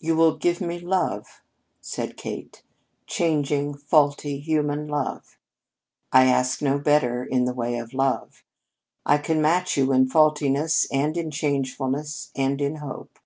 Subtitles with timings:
[0.00, 1.40] "You will give me love,"
[1.80, 2.64] said Kate,
[3.06, 5.38] "changing, faulty, human love!
[6.10, 8.42] I ask no better in the way of love.
[9.06, 13.20] I can match you in faultiness and in changefulness and in hope.